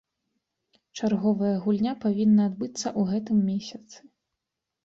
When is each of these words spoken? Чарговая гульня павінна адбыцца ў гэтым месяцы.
Чарговая 0.99 1.51
гульня 1.65 1.93
павінна 2.05 2.43
адбыцца 2.53 2.85
ў 2.99 3.07
гэтым 3.11 3.37
месяцы. 3.51 3.97